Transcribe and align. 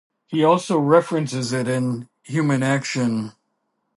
He 0.25 0.43
also 0.43 0.79
references 0.79 1.53
it 1.53 1.67
in 1.67 2.09
"Human 2.23 2.63
Action". 2.63 3.33